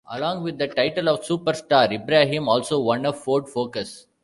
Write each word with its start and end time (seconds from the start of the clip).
Along 0.09 0.41
with 0.41 0.57
the 0.57 0.67
title 0.67 1.09
of 1.09 1.23
Super 1.23 1.53
Star, 1.53 1.93
Ibrahim 1.93 2.49
also 2.49 2.79
won 2.79 3.05
a 3.05 3.13
Ford 3.13 3.47
Focus. 3.47 4.07